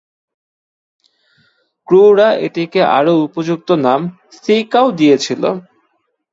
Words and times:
ক্রুরা 1.87 2.29
এটিকে 2.45 2.81
আরও 2.97 3.13
উপযুক্ত 3.25 3.69
নাম 3.85 4.01
"সী 4.37 4.55
কাউ" 4.71 4.85
দিয়েছিল। 4.99 5.43